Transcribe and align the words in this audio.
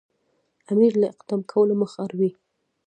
امیر 0.71 0.93
له 1.01 1.07
اقدام 1.13 1.41
کولو 1.51 1.73
مخ 1.81 1.91
اړوي. 2.03 2.31